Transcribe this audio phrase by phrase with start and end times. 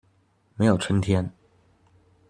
[0.55, 1.31] 沒有春天